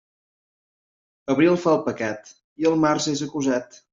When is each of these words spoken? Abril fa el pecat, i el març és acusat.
Abril 1.33 1.59
fa 1.67 1.75
el 1.77 1.83
pecat, 1.89 2.33
i 2.65 2.69
el 2.73 2.81
març 2.87 3.09
és 3.15 3.25
acusat. 3.29 3.81